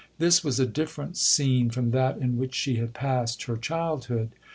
[0.17, 4.31] This was a different scene from that in which she had passed her childhood.